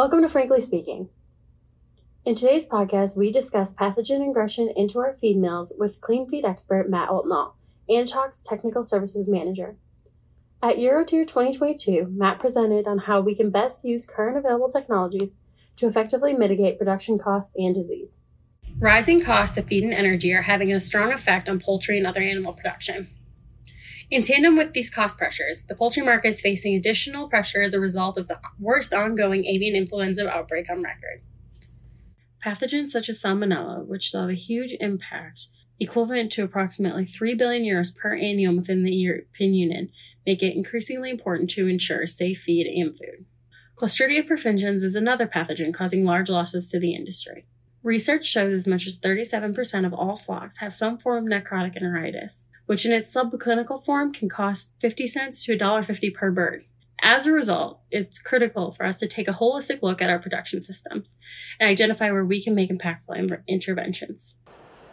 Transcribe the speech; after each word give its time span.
Welcome 0.00 0.22
to 0.22 0.30
Frankly 0.30 0.62
Speaking. 0.62 1.10
In 2.24 2.34
today's 2.34 2.66
podcast, 2.66 3.18
we 3.18 3.30
discuss 3.30 3.74
pathogen 3.74 4.26
ingression 4.26 4.72
into 4.74 4.98
our 4.98 5.12
feed 5.12 5.36
mills 5.36 5.74
with 5.78 6.00
clean 6.00 6.26
feed 6.26 6.42
expert 6.42 6.88
Matt 6.88 7.10
Oldnall, 7.10 7.52
Anitox 7.86 8.42
Technical 8.42 8.82
Services 8.82 9.28
Manager. 9.28 9.76
At 10.62 10.78
EuroTier 10.78 11.26
2022, 11.26 12.06
Matt 12.12 12.40
presented 12.40 12.86
on 12.86 12.96
how 12.96 13.20
we 13.20 13.34
can 13.34 13.50
best 13.50 13.84
use 13.84 14.06
current 14.06 14.38
available 14.38 14.70
technologies 14.70 15.36
to 15.76 15.86
effectively 15.86 16.32
mitigate 16.32 16.78
production 16.78 17.18
costs 17.18 17.52
and 17.58 17.74
disease. 17.74 18.20
Rising 18.78 19.20
costs 19.20 19.58
of 19.58 19.66
feed 19.66 19.84
and 19.84 19.92
energy 19.92 20.32
are 20.32 20.40
having 20.40 20.72
a 20.72 20.80
strong 20.80 21.12
effect 21.12 21.46
on 21.46 21.60
poultry 21.60 21.98
and 21.98 22.06
other 22.06 22.22
animal 22.22 22.54
production. 22.54 23.08
In 24.10 24.22
tandem 24.22 24.56
with 24.56 24.72
these 24.72 24.90
cost 24.90 25.16
pressures, 25.16 25.62
the 25.62 25.76
poultry 25.76 26.02
market 26.02 26.28
is 26.28 26.40
facing 26.40 26.74
additional 26.74 27.28
pressure 27.28 27.62
as 27.62 27.74
a 27.74 27.80
result 27.80 28.18
of 28.18 28.26
the 28.26 28.40
worst 28.58 28.92
ongoing 28.92 29.46
avian 29.46 29.76
influenza 29.76 30.28
outbreak 30.28 30.68
on 30.68 30.82
record. 30.82 31.22
Pathogens 32.44 32.88
such 32.88 33.08
as 33.08 33.22
Salmonella, 33.22 33.86
which 33.86 34.10
will 34.12 34.22
have 34.22 34.30
a 34.30 34.34
huge 34.34 34.74
impact, 34.80 35.46
equivalent 35.78 36.32
to 36.32 36.42
approximately 36.42 37.06
3 37.06 37.34
billion 37.34 37.62
euros 37.62 37.94
per 37.94 38.16
annum 38.16 38.56
within 38.56 38.82
the 38.82 38.92
European 38.92 39.54
Union, 39.54 39.90
make 40.26 40.42
it 40.42 40.56
increasingly 40.56 41.10
important 41.10 41.48
to 41.50 41.68
ensure 41.68 42.04
safe 42.06 42.40
feed 42.40 42.66
and 42.66 42.96
food. 42.96 43.26
Clostridia 43.76 44.26
perfringens 44.26 44.82
is 44.82 44.96
another 44.96 45.28
pathogen 45.28 45.72
causing 45.72 46.04
large 46.04 46.28
losses 46.28 46.68
to 46.70 46.80
the 46.80 46.94
industry. 46.94 47.46
Research 47.82 48.26
shows 48.26 48.52
as 48.52 48.66
much 48.66 48.86
as 48.86 48.98
37% 48.98 49.86
of 49.86 49.94
all 49.94 50.14
flocks 50.14 50.58
have 50.58 50.74
some 50.74 50.98
form 50.98 51.24
of 51.24 51.32
necrotic 51.32 51.80
enteritis, 51.80 52.48
which 52.66 52.84
in 52.84 52.92
its 52.92 53.14
subclinical 53.14 53.82
form 53.82 54.12
can 54.12 54.28
cost 54.28 54.72
50 54.80 55.06
cents 55.06 55.42
to 55.44 55.56
$1.50 55.56 56.12
per 56.12 56.30
bird. 56.30 56.66
As 57.02 57.24
a 57.24 57.32
result, 57.32 57.80
it's 57.90 58.18
critical 58.18 58.70
for 58.70 58.84
us 58.84 58.98
to 58.98 59.06
take 59.06 59.28
a 59.28 59.32
holistic 59.32 59.80
look 59.80 60.02
at 60.02 60.10
our 60.10 60.18
production 60.18 60.60
systems 60.60 61.16
and 61.58 61.70
identify 61.70 62.10
where 62.10 62.26
we 62.26 62.42
can 62.42 62.54
make 62.54 62.68
impactful 62.68 63.40
interventions. 63.48 64.34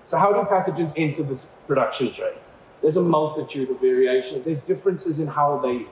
So, 0.06 0.18
how 0.18 0.32
do 0.32 0.48
pathogens 0.50 0.94
enter 0.96 1.24
this 1.24 1.58
production 1.68 2.14
chain? 2.14 2.36
There's 2.82 2.96
a 2.96 3.02
multitude 3.02 3.70
of 3.70 3.82
variations. 3.82 4.46
There's 4.46 4.62
differences 4.62 5.20
in 5.20 5.28
how 5.28 5.60
they 5.60 5.86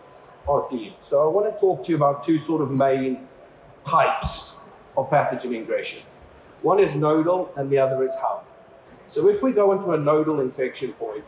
are 0.48 0.66
dealt. 0.72 1.06
So, 1.06 1.22
I 1.22 1.28
want 1.28 1.54
to 1.54 1.60
talk 1.60 1.84
to 1.84 1.90
you 1.90 1.98
about 1.98 2.26
two 2.26 2.40
sort 2.46 2.62
of 2.62 2.72
main 2.72 3.28
types 3.86 4.54
of 4.96 5.10
pathogen 5.10 5.52
ingression. 5.52 6.00
One 6.66 6.80
is 6.80 6.96
nodal 6.96 7.54
and 7.58 7.70
the 7.70 7.78
other 7.78 8.04
is 8.04 8.16
hub. 8.16 8.44
So, 9.08 9.30
if 9.30 9.44
we 9.44 9.52
go 9.52 9.72
into 9.74 9.92
a 9.92 9.98
nodal 9.98 10.40
infection 10.42 10.94
point, 10.94 11.24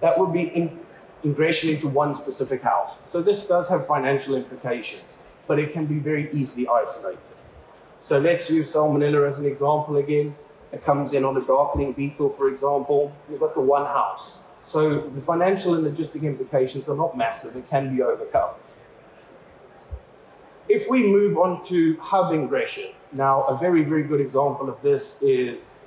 that 0.00 0.18
would 0.18 0.32
be 0.32 0.44
in, 0.44 0.80
ingression 1.22 1.74
into 1.74 1.88
one 1.88 2.14
specific 2.14 2.62
house. 2.62 2.96
So, 3.12 3.20
this 3.20 3.46
does 3.46 3.68
have 3.68 3.86
financial 3.86 4.34
implications, 4.34 5.02
but 5.46 5.58
it 5.58 5.74
can 5.74 5.84
be 5.84 5.98
very 5.98 6.32
easily 6.32 6.66
isolated. 6.66 7.20
So, 8.00 8.18
let's 8.18 8.48
use 8.48 8.72
Salmonella 8.72 9.28
as 9.28 9.38
an 9.38 9.44
example 9.44 9.98
again. 9.98 10.34
It 10.72 10.82
comes 10.86 11.12
in 11.12 11.22
on 11.22 11.36
a 11.36 11.42
darkling 11.42 11.92
beetle, 11.92 12.30
for 12.30 12.48
example. 12.48 13.12
You've 13.30 13.40
got 13.40 13.54
the 13.54 13.60
one 13.60 13.84
house. 13.84 14.38
So 14.72 15.00
the 15.00 15.20
financial 15.20 15.74
and 15.74 15.84
logistic 15.84 16.22
implications 16.22 16.88
are 16.88 16.96
not 16.96 17.14
massive. 17.14 17.56
It 17.56 17.68
can 17.68 17.94
be 17.94 18.02
overcome. 18.02 18.54
If 20.66 20.88
we 20.88 21.02
move 21.02 21.36
on 21.36 21.62
to 21.66 21.98
hub 21.98 22.32
ingression, 22.32 22.94
now 23.12 23.42
a 23.44 23.56
very, 23.58 23.84
very 23.84 24.02
good 24.02 24.20
example 24.20 24.68
of 24.68 24.80
this 24.82 25.22
is 25.22 25.78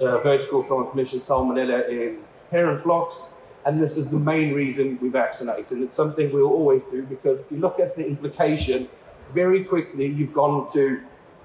uh, 0.00 0.18
vertical 0.18 0.62
transmission 0.64 1.20
salmonella 1.20 1.88
in 1.88 2.18
parent 2.50 2.82
flocks. 2.82 3.16
And 3.64 3.80
this 3.80 3.96
is 3.96 4.10
the 4.10 4.18
main 4.18 4.52
reason 4.54 4.98
we 5.00 5.08
vaccinate. 5.08 5.70
And 5.70 5.84
it's 5.84 5.96
something 5.96 6.32
we'll 6.32 6.50
always 6.50 6.82
do 6.90 7.02
because 7.02 7.38
if 7.38 7.46
you 7.50 7.58
look 7.58 7.78
at 7.78 7.96
the 7.96 8.04
implication, 8.04 8.88
very 9.32 9.64
quickly 9.64 10.06
you've 10.06 10.34
gone 10.34 10.72
to 10.72 11.00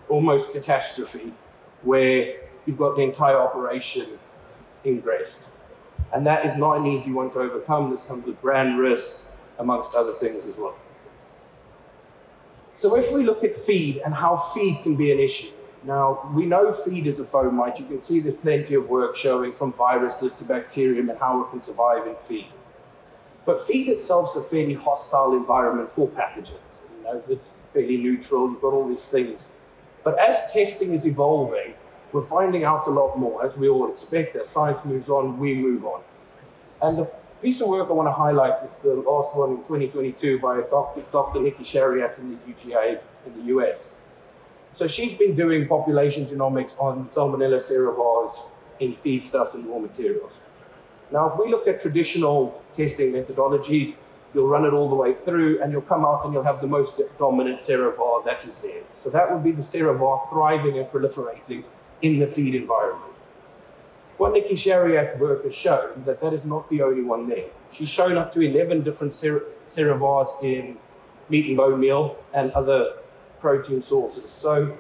almost 0.10 0.52
catastrophe 0.52 1.32
where 1.84 2.38
you've 2.66 2.78
got 2.78 2.96
the 2.96 3.04
entire 3.04 3.38
operation 3.38 4.18
ingressed. 4.84 5.38
And 6.14 6.26
that 6.26 6.46
is 6.46 6.58
not 6.58 6.78
an 6.78 6.88
easy 6.88 7.12
one 7.12 7.30
to 7.32 7.40
overcome. 7.40 7.92
This 7.92 8.02
comes 8.04 8.26
with 8.26 8.42
brand 8.42 8.80
risk, 8.80 9.28
amongst 9.60 9.96
other 9.96 10.14
things 10.14 10.46
as 10.46 10.56
well. 10.58 10.76
So 12.78 12.96
if 12.96 13.12
we 13.12 13.24
look 13.24 13.44
at 13.44 13.56
feed 13.56 14.02
and 14.06 14.14
how 14.14 14.38
feed 14.38 14.84
can 14.84 14.96
be 14.96 15.12
an 15.12 15.20
issue, 15.20 15.50
now 15.84 16.32
we 16.36 16.46
know 16.46 16.74
feed 16.74 17.08
is 17.08 17.20
a 17.20 17.24
fomite. 17.24 17.80
You 17.80 17.86
can 17.86 18.02
see 18.02 18.20
there's 18.20 18.36
plenty 18.36 18.76
of 18.76 18.88
work 18.88 19.16
showing 19.16 19.52
from 19.52 19.74
viruses 19.74 20.32
to 20.34 20.44
bacterium 20.44 21.10
and 21.10 21.18
how 21.18 21.42
it 21.42 21.50
can 21.50 21.62
survive 21.62 22.06
in 22.06 22.16
feed. 22.28 22.48
But 23.46 23.66
feed 23.66 23.88
itself 23.88 24.32
is 24.32 24.44
a 24.44 24.48
fairly 24.48 24.76
hostile 24.76 25.34
environment 25.34 25.92
for 25.92 26.08
pathogens. 26.10 26.52
You 26.98 27.04
know, 27.04 27.24
it's 27.28 27.50
fairly 27.74 27.98
neutral. 27.98 28.52
You've 28.52 28.62
got 28.62 28.74
all 28.74 28.88
these 28.88 29.06
things. 29.06 29.46
But 30.04 30.20
as 30.20 30.52
testing 30.54 30.94
is 30.94 31.08
evolving, 31.08 31.74
we're 32.12 32.28
finding 32.28 32.64
out 32.64 32.86
a 32.88 32.92
lot 32.92 33.18
more, 33.18 33.44
as 33.44 33.58
we 33.58 33.70
all 33.70 33.92
expect. 33.92 34.36
As 34.36 34.50
science 34.50 34.80
moves 34.86 35.10
on, 35.10 35.40
we 35.40 35.56
move 35.56 35.84
on. 35.86 36.02
And 36.82 37.00
the 37.00 37.12
piece 37.42 37.62
of 37.62 37.68
work 37.68 37.90
I 37.90 37.94
want 37.94 38.08
to 38.08 38.12
highlight 38.12 38.64
is 38.66 38.76
the 38.78 38.96
last 38.96 39.36
one 39.36 39.52
in 39.52 39.58
2022 39.58 40.40
by 40.40 40.62
Dr. 40.70 41.02
Dr. 41.12 41.40
Nikki 41.40 41.64
Shariat 41.64 42.18
in 42.18 42.32
the 42.32 42.54
UGA 42.54 43.00
in 43.26 43.34
the 43.38 43.44
US. 43.56 43.88
So 44.76 44.88
she's 44.88 45.14
been 45.14 45.36
doing 45.36 45.68
population 45.68 46.26
genomics 46.26 46.80
on 46.80 47.08
Salmonella 47.08 47.60
serovars 47.60 48.38
in 48.80 48.96
feedstuffs 48.96 49.54
and 49.54 49.66
raw 49.68 49.80
materials. 49.80 50.32
Now, 51.12 51.32
if 51.32 51.40
we 51.40 51.50
look 51.50 51.68
at 51.68 51.82
traditional 51.82 52.62
testing 52.76 53.14
methodologies, 53.14 53.96
you'll 54.34 54.48
run 54.48 54.66
it 54.66 54.74
all 54.74 54.90
the 54.90 54.96
way 54.96 55.16
through 55.26 55.62
and 55.62 55.72
you'll 55.72 55.82
come 55.82 56.06
out 56.06 56.26
and 56.26 56.34
you'll 56.34 56.44
have 56.44 56.62
the 56.62 56.68
most 56.68 56.94
dominant 57.18 57.62
serovar 57.62 58.24
that 58.26 58.46
is 58.46 58.56
there. 58.58 58.84
So 59.04 59.10
that 59.10 59.32
would 59.32 59.44
be 59.44 59.52
the 59.52 59.64
serovar 59.64 60.30
thriving 60.30 60.78
and 60.78 60.88
proliferating 60.88 61.64
in 62.02 62.20
the 62.20 62.28
feed 62.28 62.54
environment. 62.54 63.14
What 64.18 64.34
Nikki 64.34 64.56
Shariat's 64.56 65.20
work 65.20 65.44
has 65.46 65.54
shown 65.54 66.04
that 66.06 66.22
that 66.22 66.34
is 66.34 66.44
not 66.44 66.68
the 66.70 66.82
only 66.82 67.04
one 67.04 67.30
there. 67.30 67.46
She's 67.72 67.90
shown 67.90 68.18
up 68.18 68.32
to 68.32 68.42
11 68.42 68.82
different 68.82 69.14
serovars 69.14 70.44
in 70.44 70.78
meat 71.30 71.48
and 71.48 71.58
bone 71.58 71.80
meal 71.80 72.18
and 72.34 72.52
other 72.54 72.94
protein 73.40 73.84
sources. 73.84 74.30
So 74.30 74.76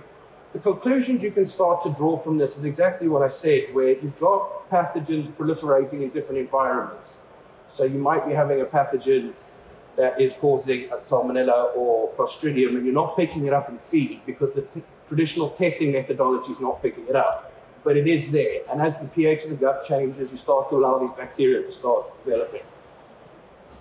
the 0.53 0.59
conclusions 0.59 1.21
you 1.21 1.29
can 1.31 1.45
start 1.45 1.83
to 1.83 1.91
draw 1.91 2.17
from 2.17 2.39
this 2.39 2.57
is 2.57 2.65
exactly 2.65 3.07
what 3.07 3.21
I 3.21 3.27
said, 3.27 3.75
where 3.75 3.89
you've 3.89 4.19
got 4.19 4.67
pathogens 4.71 5.27
proliferating 5.33 6.01
in 6.01 6.09
different 6.09 6.39
environments. 6.39 7.13
So 7.71 7.83
you 7.83 7.99
might 7.99 8.25
be 8.25 8.33
having 8.33 8.61
a 8.61 8.65
pathogen 8.65 9.33
that 9.97 10.19
is 10.19 10.33
causing 10.33 10.87
salmonella 11.05 11.75
or 11.75 12.11
clostridium, 12.13 12.75
and 12.75 12.85
you're 12.85 12.93
not 12.93 13.15
picking 13.15 13.45
it 13.45 13.53
up 13.53 13.69
in 13.69 13.77
feed 13.77 14.21
because 14.25 14.53
the 14.53 14.61
t- 14.61 14.83
traditional 15.07 15.51
testing 15.51 15.91
methodology 15.91 16.51
is 16.51 16.59
not 16.59 16.81
picking 16.81 17.05
it 17.07 17.15
up. 17.15 17.46
But 17.87 17.95
it 17.95 18.05
is 18.05 18.29
there. 18.33 18.63
And 18.69 18.81
as 18.81 18.97
the 18.97 19.07
pH 19.07 19.45
of 19.45 19.51
the 19.51 19.55
gut 19.55 19.85
changes, 19.87 20.29
you 20.29 20.35
start 20.35 20.69
to 20.71 20.75
allow 20.75 20.99
these 20.99 21.15
bacteria 21.15 21.65
to 21.65 21.73
start 21.73 22.03
developing. 22.25 22.63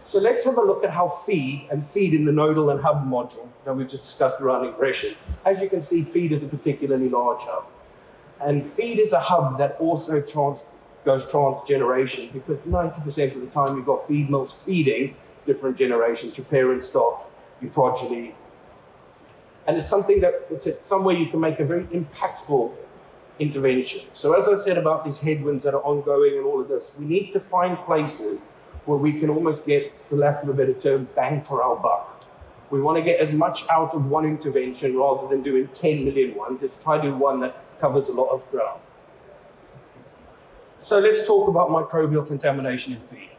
So 0.06 0.20
let's 0.20 0.44
have 0.44 0.58
a 0.58 0.62
look 0.62 0.84
at 0.84 0.90
how 0.90 1.08
feed 1.08 1.66
and 1.72 1.84
feed 1.84 2.14
in 2.14 2.24
the 2.24 2.30
nodal 2.30 2.70
and 2.70 2.80
hub 2.80 3.04
module 3.04 3.48
that 3.64 3.74
we've 3.74 3.88
just 3.88 4.04
discussed 4.04 4.40
around 4.40 4.72
ingression. 4.72 5.16
As 5.44 5.60
you 5.60 5.68
can 5.68 5.82
see, 5.82 6.04
feed 6.04 6.30
is 6.30 6.44
a 6.44 6.46
particularly 6.46 7.08
large 7.08 7.40
hub. 7.40 7.66
And 8.40 8.64
feed 8.74 9.00
is 9.00 9.10
a 9.10 9.18
hub 9.18 9.58
that 9.58 9.76
also 9.80 10.20
trans- 10.20 10.62
goes 11.04 11.28
transgeneration 11.28 12.30
because 12.32 12.58
90% 12.58 13.34
of 13.34 13.40
the 13.40 13.48
time 13.48 13.76
you've 13.76 13.86
got 13.86 14.06
feed 14.06 14.30
mills 14.30 14.54
feeding 14.64 15.16
different 15.46 15.78
generations, 15.78 16.38
your 16.38 16.44
parent 16.44 16.84
stock, 16.84 17.28
your 17.60 17.72
progeny. 17.72 18.36
And 19.66 19.76
it's 19.76 19.88
something 19.88 20.20
that 20.20 20.46
it's 20.52 20.86
somewhere 20.86 21.16
you 21.16 21.26
can 21.26 21.40
make 21.40 21.58
a 21.58 21.64
very 21.64 21.86
impactful 21.86 22.72
intervention. 23.38 24.00
So 24.12 24.32
as 24.34 24.48
I 24.48 24.54
said 24.54 24.78
about 24.78 25.04
these 25.04 25.18
headwinds 25.18 25.64
that 25.64 25.74
are 25.74 25.82
ongoing 25.82 26.36
and 26.36 26.46
all 26.46 26.60
of 26.60 26.68
this, 26.68 26.92
we 26.98 27.04
need 27.04 27.32
to 27.32 27.40
find 27.40 27.76
places 27.78 28.38
where 28.86 28.98
we 28.98 29.18
can 29.18 29.30
almost 29.30 29.66
get, 29.66 29.92
for 30.04 30.16
lack 30.16 30.42
of 30.42 30.48
a 30.48 30.54
better 30.54 30.72
term, 30.72 31.08
bang 31.14 31.42
for 31.42 31.62
our 31.62 31.76
buck. 31.76 32.24
We 32.70 32.80
want 32.80 32.96
to 32.96 33.02
get 33.02 33.20
as 33.20 33.30
much 33.32 33.64
out 33.70 33.94
of 33.94 34.06
one 34.06 34.24
intervention 34.24 34.96
rather 34.96 35.28
than 35.28 35.42
doing 35.42 35.68
10 35.68 36.04
million 36.04 36.34
ones. 36.34 36.60
Let's 36.62 36.82
try 36.82 36.96
to 36.96 37.02
do 37.02 37.16
one 37.16 37.40
that 37.40 37.56
covers 37.80 38.08
a 38.08 38.12
lot 38.12 38.30
of 38.30 38.48
ground. 38.50 38.80
So 40.82 40.98
let's 40.98 41.22
talk 41.22 41.48
about 41.48 41.68
microbial 41.68 42.26
contamination 42.26 42.94
in 42.94 43.00
feed. 43.08 43.30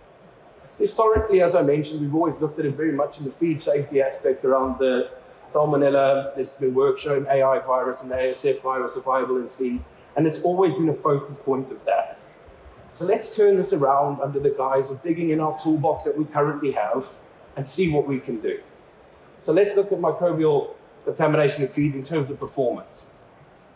Historically, 0.78 1.42
as 1.42 1.56
I 1.56 1.62
mentioned, 1.62 2.02
we've 2.02 2.14
always 2.14 2.36
looked 2.40 2.60
at 2.60 2.66
it 2.66 2.76
very 2.76 2.92
much 2.92 3.18
in 3.20 3.26
the 3.26 3.32
feed 3.32 3.62
safety 3.62 4.02
aspect 4.02 4.46
around 4.46 4.78
the 4.80 5.10
salmonella. 5.54 6.36
There's 6.36 6.50
been 6.52 6.74
work 6.74 6.98
showing 6.98 7.26
AI 7.28 7.60
virus 7.60 8.02
and 8.02 8.12
ASF 8.12 8.62
virus 8.62 8.96
are 8.96 9.02
viable 9.02 9.38
in 9.38 9.50
feed, 9.50 9.84
and 10.16 10.28
it's 10.28 10.40
always 10.40 10.74
been 10.74 10.90
a 10.90 10.94
focus 10.94 11.38
point 11.44 11.72
of 11.72 11.84
that. 11.86 12.20
So 12.94 13.06
let's 13.06 13.36
turn 13.36 13.58
this 13.58 13.74
around 13.74 14.22
under 14.22 14.40
the 14.40 14.50
guise 14.50 14.90
of 14.90 15.02
digging 15.04 15.30
in 15.30 15.40
our 15.40 15.60
toolbox 15.62 16.04
that 16.04 16.18
we 16.18 16.26
currently 16.26 16.72
have 16.72 17.08
and 17.56 17.68
see 17.68 17.92
what 17.92 18.08
we 18.08 18.20
can 18.20 18.40
do. 18.42 18.60
So 19.44 19.54
let's 19.54 19.76
look 19.76 19.92
at 19.92 20.00
microbial 20.00 20.74
contamination 21.06 21.62
in 21.62 21.68
feed 21.68 21.96
in 21.96 22.04
terms 22.04 22.30
of 22.30 22.40
performance. 22.40 23.06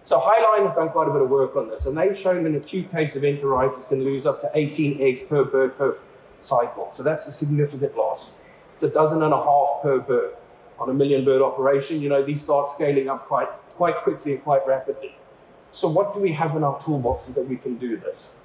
So 0.04 0.20
Hy-Line 0.20 0.66
have 0.66 0.76
done 0.76 0.90
quite 0.90 1.08
a 1.08 1.12
bit 1.12 1.22
of 1.22 1.30
work 1.30 1.56
on 1.56 1.70
this, 1.70 1.86
and 1.86 1.96
they've 1.96 2.18
shown 2.18 2.46
an 2.48 2.56
acute 2.56 2.92
case 2.92 3.16
of 3.16 3.22
enteritis 3.22 3.88
can 3.88 4.04
lose 4.04 4.26
up 4.26 4.42
to 4.42 4.50
18 4.56 5.00
eggs 5.00 5.22
per 5.30 5.44
bird 5.44 5.78
per 5.78 5.96
cycle. 6.40 6.90
So 6.92 7.04
that's 7.04 7.28
a 7.28 7.32
significant 7.32 7.96
loss. 7.96 8.32
It's 8.74 8.84
a 8.84 8.90
dozen 8.90 9.22
and 9.22 9.34
a 9.34 9.38
half 9.38 9.84
per 9.84 10.00
bird 10.00 10.34
on 10.82 10.90
a 10.90 10.94
million 10.94 11.24
bird 11.24 11.42
operation, 11.42 12.02
you 12.02 12.10
know, 12.10 12.24
these 12.24 12.42
start 12.42 12.72
scaling 12.72 13.08
up 13.08 13.28
quite, 13.28 13.50
quite 13.78 13.98
quickly 13.98 14.34
and 14.34 14.44
quite 14.44 14.66
rapidly. 14.66 15.16
So 15.72 15.88
what 15.88 16.14
do 16.14 16.20
we 16.20 16.32
have 16.34 16.56
in 16.56 16.64
our 16.64 16.82
toolbox 16.84 17.28
that 17.28 17.48
we 17.48 17.56
can 17.56 17.78
do 17.78 17.98
this? 17.98 18.36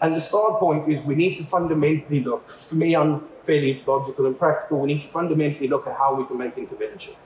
And 0.00 0.14
the 0.14 0.20
start 0.20 0.60
point 0.60 0.90
is 0.90 1.02
we 1.02 1.14
need 1.14 1.36
to 1.36 1.44
fundamentally 1.44 2.20
look, 2.20 2.48
for 2.50 2.76
me, 2.76 2.94
I'm 2.94 3.28
fairly 3.44 3.82
logical 3.86 4.26
and 4.26 4.38
practical, 4.38 4.78
we 4.78 4.94
need 4.94 5.02
to 5.02 5.08
fundamentally 5.08 5.68
look 5.68 5.86
at 5.86 5.96
how 5.96 6.14
we 6.14 6.24
can 6.26 6.38
make 6.38 6.56
interventions. 6.56 7.16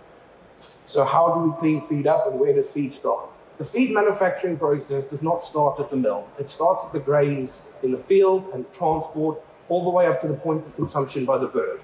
So 0.86 1.04
how 1.04 1.34
do 1.34 1.50
we 1.50 1.58
clean 1.58 1.86
feed 1.88 2.06
up 2.06 2.26
and 2.26 2.40
where 2.40 2.54
does 2.54 2.68
feed 2.68 2.94
start? 2.94 3.28
The 3.58 3.64
feed 3.64 3.92
manufacturing 3.92 4.58
process 4.58 5.04
does 5.04 5.22
not 5.22 5.44
start 5.44 5.80
at 5.80 5.90
the 5.90 5.96
mill. 5.96 6.28
It 6.38 6.48
starts 6.48 6.84
at 6.84 6.92
the 6.92 7.00
grains 7.00 7.62
in 7.82 7.90
the 7.92 7.98
field 7.98 8.50
and 8.54 8.70
transport 8.72 9.42
all 9.68 9.84
the 9.84 9.90
way 9.90 10.06
up 10.06 10.20
to 10.22 10.28
the 10.28 10.34
point 10.34 10.66
of 10.66 10.76
consumption 10.76 11.24
by 11.24 11.38
the 11.38 11.46
bird. 11.46 11.80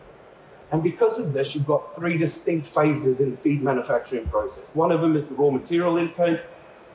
And 0.72 0.82
because 0.82 1.18
of 1.18 1.34
this, 1.34 1.54
you've 1.54 1.66
got 1.66 1.94
three 1.94 2.16
distinct 2.16 2.66
phases 2.66 3.20
in 3.20 3.32
the 3.32 3.36
feed 3.36 3.62
manufacturing 3.62 4.26
process. 4.28 4.64
One 4.72 4.90
of 4.90 5.02
them 5.02 5.16
is 5.16 5.28
the 5.28 5.34
raw 5.34 5.50
material 5.50 5.98
intake. 5.98 6.40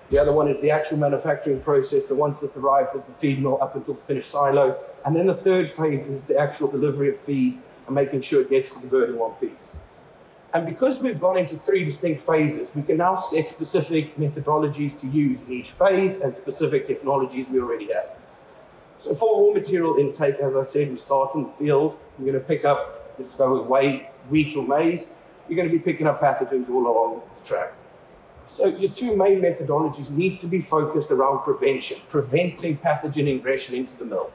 The 0.09 0.17
other 0.17 0.31
one 0.31 0.47
is 0.47 0.59
the 0.61 0.71
actual 0.71 0.97
manufacturing 0.97 1.59
process, 1.61 2.07
the 2.07 2.15
ones 2.15 2.39
that 2.41 2.55
arrive 2.57 2.87
at 2.95 3.05
the 3.05 3.13
feed 3.19 3.41
mill 3.41 3.59
up 3.61 3.75
until 3.75 3.93
the 3.93 4.01
finished 4.01 4.31
silo. 4.31 4.77
And 5.05 5.15
then 5.15 5.27
the 5.27 5.35
third 5.35 5.71
phase 5.71 6.07
is 6.07 6.21
the 6.21 6.37
actual 6.39 6.69
delivery 6.69 7.09
of 7.09 7.19
feed 7.21 7.61
and 7.85 7.93
making 7.93 8.21
sure 8.21 8.41
it 8.41 8.49
gets 8.49 8.69
to 8.69 8.79
the 8.79 8.87
bird 8.87 9.09
in 9.11 9.17
one 9.17 9.33
piece. 9.33 9.51
And 10.53 10.65
because 10.65 10.99
we've 10.99 11.19
gone 11.19 11.37
into 11.37 11.55
three 11.57 11.83
distinct 11.83 12.25
phases, 12.25 12.73
we 12.73 12.81
can 12.81 12.97
now 12.97 13.17
set 13.17 13.47
specific 13.47 14.15
methodologies 14.15 14.99
to 15.01 15.07
use 15.07 15.37
in 15.45 15.53
each 15.53 15.71
phase 15.71 16.19
and 16.21 16.35
specific 16.37 16.87
technologies 16.87 17.47
we 17.47 17.59
already 17.59 17.93
have. 17.93 18.09
So 18.99 19.13
for 19.13 19.49
raw 19.49 19.53
material 19.53 19.97
intake, 19.97 20.35
as 20.35 20.55
I 20.55 20.63
said, 20.63 20.89
we 20.89 20.97
start 20.97 21.35
in 21.35 21.43
the 21.43 21.49
field. 21.59 21.99
We're 22.17 22.31
going 22.31 22.41
to 22.41 22.47
pick 22.47 22.65
up 22.65 22.96
go 23.37 23.61
with 23.61 24.01
wheat 24.29 24.55
or 24.55 24.67
maize, 24.67 25.05
you're 25.47 25.55
going 25.55 25.69
to 25.69 25.73
be 25.73 25.79
picking 25.79 26.07
up 26.07 26.21
pathogens 26.21 26.69
all 26.69 26.87
along 26.87 27.21
the 27.39 27.47
track. 27.47 27.73
So 28.49 28.67
your 28.67 28.91
two 28.91 29.15
main 29.15 29.41
methodologies 29.41 30.09
need 30.09 30.39
to 30.39 30.47
be 30.47 30.61
focused 30.61 31.11
around 31.11 31.43
prevention, 31.43 31.99
preventing 32.09 32.77
pathogen 32.77 33.27
ingression 33.27 33.73
into 33.73 33.95
the 33.97 34.05
mill. 34.05 34.31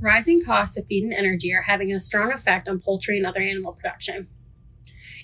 Rising 0.00 0.42
costs 0.42 0.76
of 0.76 0.86
feed 0.86 1.04
and 1.04 1.12
energy 1.12 1.52
are 1.54 1.62
having 1.62 1.92
a 1.92 2.00
strong 2.00 2.32
effect 2.32 2.68
on 2.68 2.80
poultry 2.80 3.18
and 3.18 3.26
other 3.26 3.40
animal 3.40 3.72
production. 3.72 4.28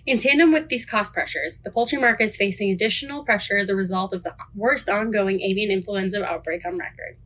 In 0.04 0.18
tandem 0.18 0.52
with 0.52 0.68
these 0.68 0.86
cost 0.86 1.12
pressures, 1.12 1.58
the 1.64 1.70
poultry 1.70 1.98
market 1.98 2.24
is 2.24 2.36
facing 2.36 2.70
additional 2.70 3.24
pressure 3.24 3.56
as 3.56 3.68
a 3.68 3.74
result 3.74 4.12
of 4.12 4.22
the 4.22 4.36
worst 4.54 4.88
ongoing 4.88 5.40
avian 5.40 5.70
influenza 5.70 6.24
outbreak 6.24 6.64
on 6.64 6.78
record. 6.78 7.18